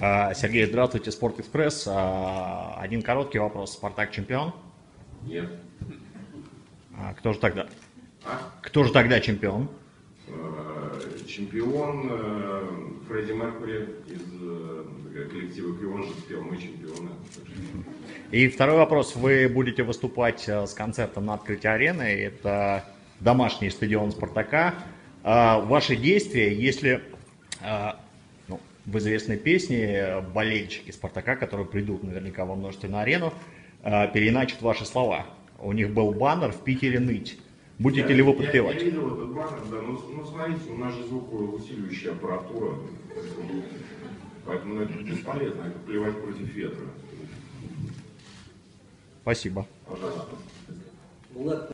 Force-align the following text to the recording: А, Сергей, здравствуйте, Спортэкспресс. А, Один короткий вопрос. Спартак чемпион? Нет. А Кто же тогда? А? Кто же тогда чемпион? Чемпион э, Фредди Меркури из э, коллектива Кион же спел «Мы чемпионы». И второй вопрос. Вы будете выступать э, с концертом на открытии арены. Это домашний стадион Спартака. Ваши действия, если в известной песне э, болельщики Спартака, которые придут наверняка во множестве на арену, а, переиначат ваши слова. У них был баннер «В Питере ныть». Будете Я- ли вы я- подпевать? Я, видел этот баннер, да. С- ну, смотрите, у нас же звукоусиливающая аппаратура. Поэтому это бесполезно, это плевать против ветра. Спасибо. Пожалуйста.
А, 0.00 0.34
Сергей, 0.34 0.66
здравствуйте, 0.66 1.12
Спортэкспресс. 1.12 1.86
А, 1.88 2.76
Один 2.80 3.02
короткий 3.02 3.38
вопрос. 3.38 3.72
Спартак 3.72 4.10
чемпион? 4.10 4.52
Нет. 5.22 5.50
А 6.96 7.14
Кто 7.14 7.32
же 7.32 7.38
тогда? 7.38 7.68
А? 8.24 8.40
Кто 8.62 8.84
же 8.84 8.92
тогда 8.92 9.20
чемпион? 9.20 9.68
Чемпион 11.28 12.08
э, 12.10 12.68
Фредди 13.08 13.32
Меркури 13.32 13.88
из 14.06 14.22
э, 14.40 14.84
коллектива 15.30 15.78
Кион 15.78 16.04
же 16.04 16.10
спел 16.10 16.42
«Мы 16.42 16.56
чемпионы». 16.56 17.10
И 18.30 18.48
второй 18.48 18.76
вопрос. 18.76 19.16
Вы 19.16 19.48
будете 19.48 19.82
выступать 19.82 20.48
э, 20.48 20.66
с 20.66 20.74
концертом 20.74 21.26
на 21.26 21.34
открытии 21.34 21.66
арены. 21.66 22.02
Это 22.02 22.84
домашний 23.20 23.70
стадион 23.70 24.12
Спартака. 24.12 24.74
Ваши 25.22 25.96
действия, 25.96 26.54
если 26.54 27.02
в 28.86 28.98
известной 28.98 29.36
песне 29.36 29.86
э, 29.86 30.20
болельщики 30.20 30.90
Спартака, 30.90 31.36
которые 31.36 31.66
придут 31.66 32.02
наверняка 32.02 32.44
во 32.44 32.54
множестве 32.54 32.88
на 32.88 33.02
арену, 33.02 33.32
а, 33.82 34.06
переиначат 34.06 34.60
ваши 34.62 34.84
слова. 34.84 35.26
У 35.58 35.72
них 35.72 35.90
был 35.92 36.12
баннер 36.12 36.52
«В 36.52 36.62
Питере 36.62 37.00
ныть». 37.00 37.38
Будете 37.78 38.08
Я- 38.08 38.14
ли 38.14 38.22
вы 38.22 38.30
я- 38.32 38.36
подпевать? 38.36 38.76
Я, 38.76 38.84
видел 38.84 39.14
этот 39.14 39.32
баннер, 39.34 39.60
да. 39.70 39.78
С- 39.78 40.14
ну, 40.14 40.24
смотрите, 40.26 40.70
у 40.70 40.76
нас 40.76 40.94
же 40.94 41.04
звукоусиливающая 41.04 42.12
аппаратура. 42.12 42.74
Поэтому 44.46 44.80
это 44.80 44.92
бесполезно, 45.02 45.62
это 45.62 45.78
плевать 45.86 46.22
против 46.22 46.54
ветра. 46.54 46.84
Спасибо. 49.22 49.66
Пожалуйста. 49.88 50.13